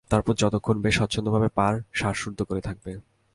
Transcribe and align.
তারপর 0.09 0.33
যতক্ষণ 0.33 0.75
বেশ 0.81 0.95
স্বচ্ছন্দভাবে 0.97 1.49
পার, 1.55 1.73
শ্বাস 1.93 2.17
রুদ্ধ 2.25 2.39
করে 2.43 2.61
থাকবে। 2.61 2.91